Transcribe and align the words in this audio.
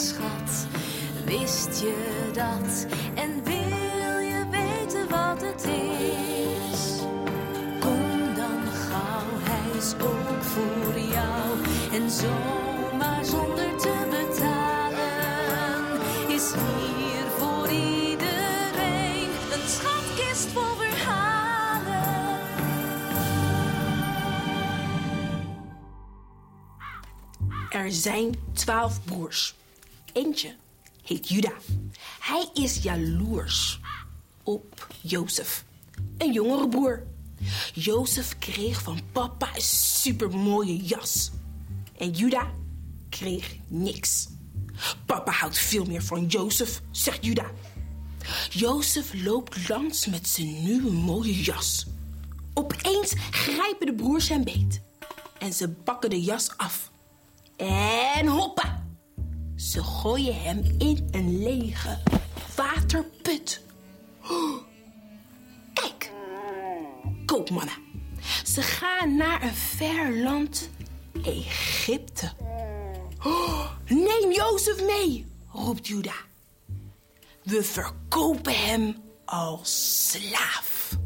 schat. 0.00 0.66
Wist 1.24 1.80
je 1.80 2.30
dat? 2.32 2.86
En 3.14 3.44
wil 3.44 4.18
je 4.18 4.44
weten 4.50 5.08
wat 5.08 5.42
het 5.42 5.64
is? 5.64 7.00
Kom 7.80 8.34
dan 8.34 8.62
gauw, 8.66 9.30
hij 9.38 9.78
is 9.78 9.94
ook 9.94 10.42
voor 10.42 10.98
jou. 10.98 11.58
En 11.92 12.10
zomaar 12.10 13.24
zonder 13.24 13.76
te 13.76 14.06
betalen 14.10 15.10
is 16.28 16.52
hier 16.52 17.26
voor 17.38 17.68
iedereen 17.68 19.30
een 19.52 19.68
schatkist 19.68 20.48
vol 20.52 20.74
verhalen. 20.76 22.38
Er 27.70 27.92
zijn 27.92 28.34
twaalf 28.52 29.04
broers. 29.04 29.58
Eentje 30.12 30.56
heet 31.02 31.28
Juda. 31.28 31.52
Hij 32.20 32.48
is 32.54 32.82
jaloers 32.82 33.80
op 34.42 34.86
Jozef, 35.00 35.64
een 36.18 36.32
jongere 36.32 36.68
broer. 36.68 37.02
Jozef 37.74 38.38
kreeg 38.38 38.82
van 38.82 39.00
papa 39.12 39.54
een 39.54 39.60
supermooie 39.62 40.76
jas. 40.76 41.30
En 41.96 42.10
Juda 42.10 42.50
kreeg 43.08 43.56
niks. 43.68 44.28
Papa 45.06 45.30
houdt 45.30 45.58
veel 45.58 45.84
meer 45.84 46.02
van 46.02 46.26
Jozef, 46.26 46.80
zegt 46.90 47.24
Juda. 47.24 47.50
Jozef 48.50 49.12
loopt 49.14 49.68
langs 49.68 50.06
met 50.06 50.28
zijn 50.28 50.64
nieuwe 50.64 50.90
mooie 50.90 51.42
jas. 51.42 51.86
Opeens 52.54 53.12
grijpen 53.30 53.86
de 53.86 53.94
broers 53.94 54.28
hem 54.28 54.44
beet. 54.44 54.80
En 55.38 55.52
ze 55.52 55.68
pakken 55.68 56.10
de 56.10 56.22
jas 56.22 56.56
af. 56.56 56.90
En 57.56 58.26
hoppa! 58.26 58.79
Ze 59.60 59.82
gooien 59.82 60.42
hem 60.42 60.74
in 60.78 61.08
een 61.10 61.42
lege 61.42 61.98
waterput. 62.56 63.62
Kijk, 65.74 66.10
koopmannen. 67.26 67.74
Ze 68.44 68.62
gaan 68.62 69.16
naar 69.16 69.42
een 69.42 69.54
ver 69.54 70.22
land, 70.22 70.70
Egypte. 71.22 72.32
Neem 73.88 74.32
Jozef 74.32 74.84
mee, 74.84 75.26
roept 75.52 75.86
Juda. 75.86 76.14
We 77.42 77.62
verkopen 77.62 78.54
hem 78.54 78.96
als 79.24 80.08
slaaf. 80.10 80.96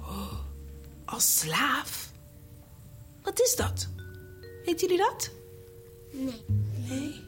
Als 1.04 1.38
slaaf? 1.38 2.12
Wat 3.22 3.40
is 3.40 3.56
dat? 3.56 3.88
Weet 4.64 4.80
jullie 4.80 4.98
dat? 4.98 5.30
Nee. 6.12 6.65
Nee. 6.88 7.24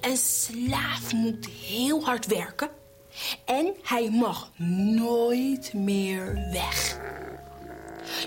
Een 0.00 0.16
slaaf 0.16 1.12
moet 1.12 1.46
heel 1.46 2.04
hard 2.04 2.26
werken 2.26 2.70
en 3.44 3.74
hij 3.82 4.10
mag 4.10 4.50
nooit 4.96 5.72
meer 5.72 6.34
weg. 6.52 6.98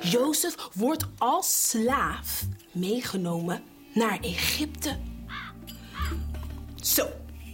Jozef 0.01 0.55
wordt 0.73 1.05
als 1.17 1.69
slaaf 1.69 2.45
meegenomen 2.71 3.63
naar 3.93 4.19
Egypte. 4.21 4.97
Zo, 6.81 7.07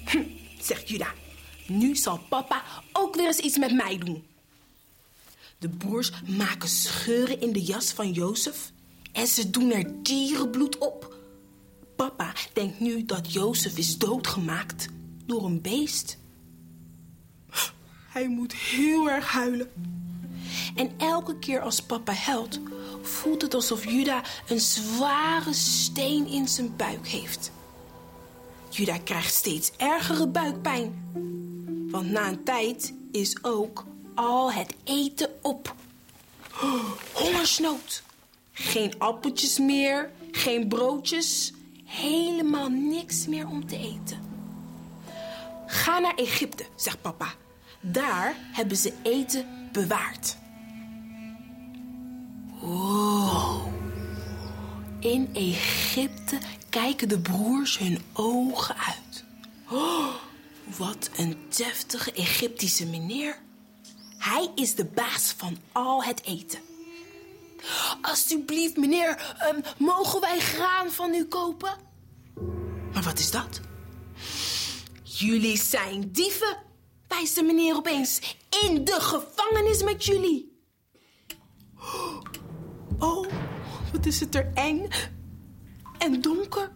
hm, 0.06 0.24
zegt 0.60 0.90
Juda. 0.90 1.14
Nu 1.68 1.96
zal 1.96 2.20
papa 2.30 2.64
ook 2.94 3.16
weer 3.16 3.28
eens 3.28 3.40
iets 3.40 3.58
met 3.58 3.74
mij 3.74 3.98
doen. 3.98 4.26
De 5.58 5.70
broers 5.70 6.12
maken 6.38 6.70
scheuren 6.70 7.42
in 7.42 7.54
de 7.54 7.62
jas 7.62 7.92
van 7.92 8.12
Jozef 8.12 8.72
en 9.12 9.28
ze 9.28 9.50
doen 9.50 9.72
er 9.72 10.04
dierenbloed 10.04 10.78
op. 10.78 11.15
Papa 11.96 12.34
denkt 12.54 12.80
nu 12.80 13.06
dat 13.06 13.34
Jozef 13.34 13.78
is 13.78 13.98
doodgemaakt 13.98 14.88
door 15.26 15.46
een 15.46 15.62
beest. 15.62 16.18
Hij 18.10 18.28
moet 18.28 18.54
heel 18.54 19.10
erg 19.10 19.32
huilen. 19.32 19.72
En 20.76 20.92
elke 20.98 21.40
keer 21.40 21.62
als 21.62 21.82
papa 21.82 22.14
huilt, 22.14 22.60
voelt 23.02 23.42
het 23.42 23.54
alsof 23.54 23.86
Juda 23.86 24.24
een 24.48 24.60
zware 24.60 25.54
steen 25.54 26.28
in 26.28 26.48
zijn 26.48 26.76
buik 26.76 27.08
heeft. 27.08 27.52
Juda 28.70 28.98
krijgt 28.98 29.34
steeds 29.34 29.72
ergere 29.78 30.28
buikpijn. 30.28 31.10
Want 31.90 32.10
na 32.10 32.28
een 32.28 32.44
tijd 32.44 32.94
is 33.12 33.44
ook 33.44 33.86
al 34.16 34.52
het 34.52 34.74
eten 34.84 35.30
op. 35.42 35.76
Hongersnood. 37.14 38.04
Geen 38.52 38.94
appeltjes 38.98 39.60
meer, 39.60 40.12
geen 40.32 40.68
broodjes, 40.68 41.54
helemaal 41.86 42.70
niks 42.70 43.28
meer 43.28 43.48
om 43.48 43.68
te 43.68 43.78
eten. 43.78 44.20
Ga 45.66 46.00
naar 46.00 46.16
Egypte, 46.16 46.66
zegt 46.76 47.02
papa. 47.02 47.34
Daar 47.82 48.36
hebben 48.52 48.78
ze 48.78 48.94
eten 49.04 49.70
bewaard. 49.72 50.38
Wow. 52.60 53.68
In 55.00 55.30
Egypte 55.34 56.38
kijken 56.70 57.10
de 57.10 57.20
broers 57.20 57.78
hun 57.78 58.02
ogen 58.14 58.76
uit. 58.78 59.24
Oh, 59.70 60.14
wat 60.78 61.10
een 61.18 61.38
deftige 61.58 62.12
Egyptische 62.12 62.86
meneer. 62.86 63.38
Hij 64.18 64.52
is 64.56 64.76
de 64.76 64.86
baas 64.86 65.34
van 65.38 65.58
al 65.72 66.04
het 66.04 66.24
eten. 66.24 66.60
Alsjeblieft, 68.06 68.78
meneer, 68.78 69.36
ehm, 69.40 69.62
mogen 69.78 70.22
wij 70.22 70.40
graan 70.40 70.92
van 70.92 71.14
u 71.14 71.26
kopen? 71.26 71.78
Maar 72.94 73.04
wat 73.04 73.20
is 73.20 73.32
dat? 73.32 73.60
Jullie 75.04 75.58
zijn 75.58 76.12
dieven, 76.12 76.58
wijst 77.08 77.36
de 77.36 77.44
meneer 77.44 77.76
opeens. 77.76 78.38
In 78.64 78.84
de 78.84 78.98
gevangenis 79.00 79.84
met 79.84 80.06
jullie. 80.06 80.60
Oh, 83.00 83.28
wat 83.92 84.06
is 84.06 84.20
het 84.20 84.36
er 84.36 84.52
eng 84.54 84.88
en 85.98 86.22
donker. 86.22 86.72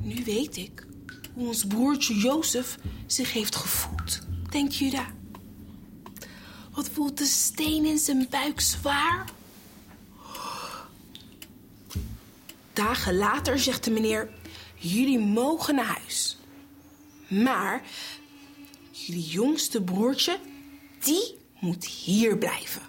Nu 0.00 0.24
weet 0.24 0.56
ik 0.56 0.86
hoe 1.34 1.46
ons 1.46 1.66
broertje 1.66 2.14
Jozef 2.14 2.78
zich 3.06 3.32
heeft 3.32 3.56
gevoeld, 3.56 4.20
denkt 4.50 4.76
Juda. 4.76 5.17
Wat 6.88 6.96
voelt 6.96 7.18
de 7.18 7.24
steen 7.24 7.84
in 7.84 7.98
zijn 7.98 8.26
buik 8.30 8.60
zwaar? 8.60 9.24
Dagen 12.72 13.16
later 13.16 13.58
zegt 13.58 13.84
de 13.84 13.90
meneer: 13.90 14.30
Jullie 14.74 15.18
mogen 15.18 15.74
naar 15.74 15.84
huis. 16.00 16.38
Maar 17.28 17.82
jullie 18.90 19.26
jongste 19.26 19.82
broertje, 19.82 20.38
die 20.98 21.38
moet 21.60 21.84
hier 21.84 22.38
blijven. 22.38 22.82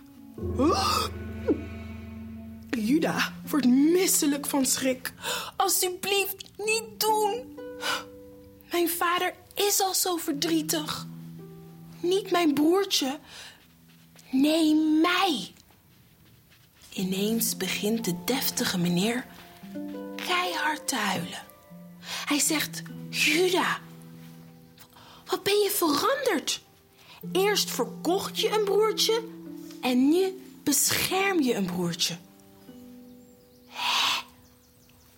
Juda 2.69 3.33
wordt 3.47 3.67
misselijk 3.67 4.45
van 4.45 4.65
schrik. 4.65 5.13
Alsjeblieft, 5.55 6.43
niet 6.57 6.83
doen. 6.97 7.59
Mijn 8.71 8.89
vader 8.89 9.33
is 9.55 9.81
al 9.81 9.93
zo 9.93 10.17
verdrietig. 10.17 11.07
Niet 11.99 12.31
mijn 12.31 12.53
broertje. 12.53 13.19
Nee, 14.29 14.75
mij. 15.01 15.53
Ineens 16.90 17.57
begint 17.57 18.06
de 18.06 18.23
deftige 18.25 18.78
meneer 18.78 19.25
keihard 20.16 20.88
te 20.88 20.95
huilen. 20.95 21.44
Hij 22.25 22.39
zegt: 22.39 22.81
Juda, 23.09 23.79
wat 25.25 25.44
ben 25.44 25.53
je 25.53 25.69
veranderd? 25.69 26.62
Eerst 27.31 27.72
verkocht 27.72 28.39
je 28.39 28.50
een 28.50 28.63
broertje 28.63 29.23
en 29.81 30.09
nu 30.09 30.42
bescherm 30.63 31.42
je 31.42 31.56
een 31.56 31.65
broertje. 31.65 32.18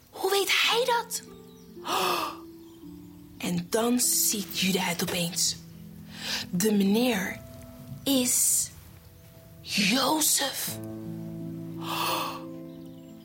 Hoe 0.09 0.31
weet 0.31 0.51
hij 0.51 0.85
dat? 0.85 1.21
En 3.37 3.67
dan 3.69 3.99
ziet 3.99 4.59
Juda 4.59 4.81
het 4.81 5.01
opeens. 5.01 5.55
De 6.49 6.73
meneer 6.73 7.41
is 8.03 8.69
Jozef. 9.61 10.79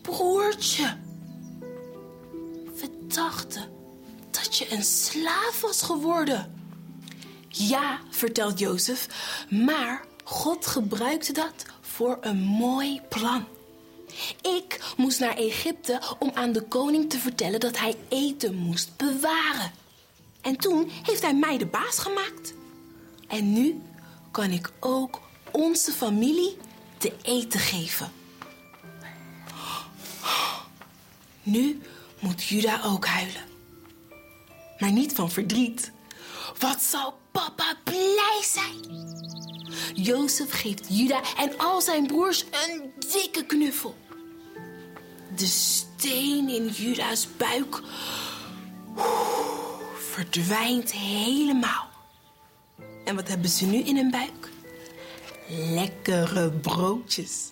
Broertje. 0.03 0.97
We 2.81 2.91
dachten 3.07 3.69
dat 4.31 4.57
je 4.57 4.73
een 4.73 4.85
slaaf 4.85 5.61
was 5.61 5.83
geworden. 5.83 6.55
Ja, 7.49 8.01
vertelt 8.11 8.59
Jozef, 8.59 9.09
maar 9.51 10.05
God 10.25 10.67
gebruikte 10.67 11.33
dat 11.33 11.65
voor 11.81 12.19
een 12.21 12.43
mooi 12.43 13.01
plan. 13.09 13.45
Ik 14.43 14.81
moest 14.97 15.21
naar 15.21 15.37
Egypte 15.37 16.01
om 16.19 16.31
aan 16.35 16.53
de 16.53 16.63
koning 16.63 17.11
te 17.11 17.19
vertellen 17.19 17.61
dat 17.61 17.79
hij 17.79 17.95
eten 18.09 18.55
moest 18.55 18.97
bewaren. 18.97 19.73
En 20.41 20.57
toen 20.57 20.91
heeft 21.03 21.23
hij 21.23 21.35
mij 21.35 21.59
de 21.59 21.67
baas 21.67 21.99
gemaakt. 21.99 22.55
En 23.29 23.53
nu 23.53 23.81
kan 24.31 24.51
ik 24.51 24.73
ook 24.81 25.21
onze 25.57 25.93
familie 25.93 26.57
te 26.99 27.13
eten 27.23 27.61
geven. 27.61 28.13
Nu 31.43 31.81
moet 32.19 32.45
Juda 32.45 32.81
ook 32.85 33.07
huilen. 33.07 33.45
Maar 34.79 34.93
niet 34.93 35.13
van 35.13 35.31
verdriet. 35.31 35.93
Wat 36.59 36.83
zal 36.83 37.19
papa 37.31 37.77
blij 37.85 38.41
zijn? 38.43 39.15
Jozef 39.95 40.51
geeft 40.51 40.87
Juda 40.89 41.21
en 41.37 41.59
al 41.59 41.81
zijn 41.81 42.07
broers 42.07 42.45
een 42.51 42.93
dikke 43.13 43.45
knuffel. 43.47 43.97
De 45.37 45.47
steen 45.47 46.49
in 46.49 46.69
Juda's 46.69 47.29
buik 47.37 47.83
verdwijnt 49.95 50.93
helemaal. 50.93 51.89
En 53.05 53.15
wat 53.15 53.29
hebben 53.29 53.51
ze 53.51 53.67
nu 53.67 53.79
in 53.79 53.97
hun 53.97 54.11
buik? 54.11 54.46
Lekkere 55.49 56.51
broodjes. 56.51 57.51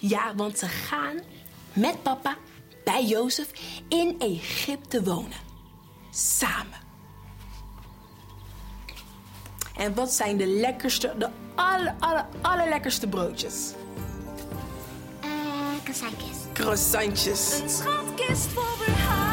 Ja, 0.00 0.34
want 0.34 0.58
ze 0.58 0.66
gaan 0.66 1.18
met 1.72 2.02
papa 2.02 2.36
bij 2.84 3.04
Jozef 3.04 3.50
in 3.88 4.16
Egypte 4.18 5.02
wonen. 5.02 5.46
Samen. 6.10 6.86
En 9.76 9.94
wat 9.94 10.12
zijn 10.12 10.36
de 10.36 10.46
lekkerste, 10.46 11.14
de 11.18 11.28
aller, 11.54 11.94
aller, 11.98 12.26
allerlekkerste 12.40 13.08
broodjes? 13.08 13.72
Eh, 15.20 15.28
croissantjes. 15.82 16.36
Croissantjes. 16.52 17.60
Een 17.60 17.68
schatkist 17.68 18.46
vol 18.46 18.62
verhalen. 18.62 19.27